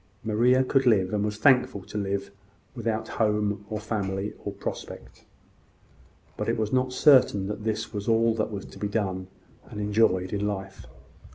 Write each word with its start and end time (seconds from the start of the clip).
Maria 0.23 0.63
could 0.63 0.87
live, 0.87 1.13
and 1.13 1.23
was 1.23 1.37
thankful 1.37 1.83
to 1.83 1.95
live, 1.95 2.31
without 2.73 3.07
home, 3.07 3.63
or 3.69 3.79
family, 3.79 4.33
or 4.43 4.51
prospect. 4.51 5.25
But 6.37 6.49
it 6.49 6.57
was 6.57 6.73
not 6.73 6.91
certain 6.91 7.45
that 7.45 7.65
this 7.65 7.93
was 7.93 8.07
all 8.07 8.33
that 8.33 8.49
was 8.49 8.65
to 8.65 8.79
be 8.79 8.87
done 8.87 9.27
and 9.69 9.79
enjoyed 9.79 10.33
in 10.33 10.47
life. 10.47 10.87